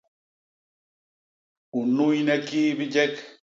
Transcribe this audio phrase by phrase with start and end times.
[1.77, 3.13] U nnuyne kii bijek?